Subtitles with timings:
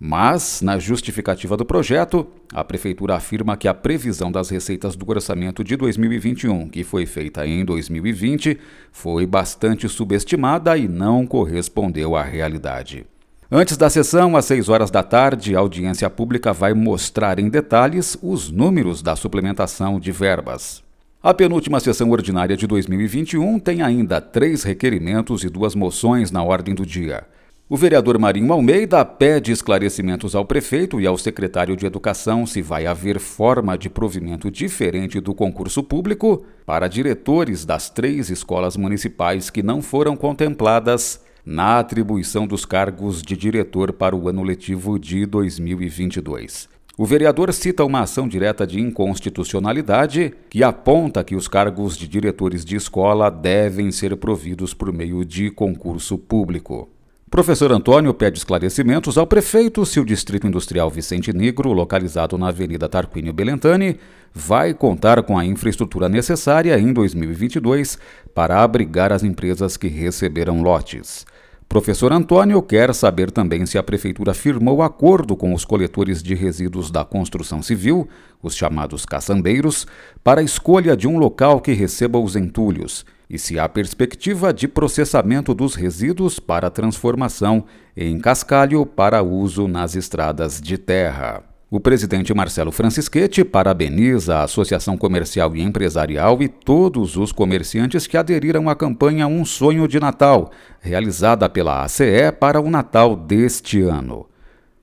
[0.00, 5.62] Mas, na justificativa do projeto, a Prefeitura afirma que a previsão das receitas do orçamento
[5.62, 8.58] de 2021, que foi feita em 2020,
[8.90, 13.04] foi bastante subestimada e não correspondeu à realidade.
[13.50, 18.14] Antes da sessão, às 6 horas da tarde, a audiência pública vai mostrar em detalhes
[18.22, 20.82] os números da suplementação de verbas.
[21.22, 26.74] A penúltima sessão ordinária de 2021 tem ainda três requerimentos e duas moções na ordem
[26.74, 27.24] do dia.
[27.70, 32.84] O vereador Marinho Almeida pede esclarecimentos ao prefeito e ao secretário de Educação se vai
[32.84, 39.62] haver forma de provimento diferente do concurso público para diretores das três escolas municipais que
[39.62, 46.68] não foram contempladas na atribuição dos cargos de diretor para o ano letivo de 2022.
[46.98, 52.66] O vereador cita uma ação direta de inconstitucionalidade que aponta que os cargos de diretores
[52.66, 56.86] de escola devem ser providos por meio de concurso público.
[57.30, 62.88] Professor Antônio pede esclarecimentos ao prefeito se o Distrito Industrial Vicente Negro, localizado na Avenida
[62.90, 63.98] Tarquínio Belentani,
[64.34, 67.98] vai contar com a infraestrutura necessária em 2022
[68.34, 71.26] para abrigar as empresas que receberam lotes.
[71.68, 76.90] Professor Antônio quer saber também se a Prefeitura firmou acordo com os coletores de resíduos
[76.90, 78.08] da construção civil,
[78.42, 79.86] os chamados caçambeiros,
[80.24, 84.66] para a escolha de um local que receba os entulhos e se há perspectiva de
[84.66, 91.47] processamento dos resíduos para transformação em cascalho para uso nas estradas de terra.
[91.70, 98.16] O presidente Marcelo Francischetti parabeniza a Associação Comercial e Empresarial e todos os comerciantes que
[98.16, 104.26] aderiram à campanha Um Sonho de Natal, realizada pela ACE para o Natal deste ano.